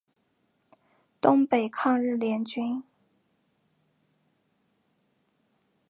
[1.21, 2.83] 东北抗日联军。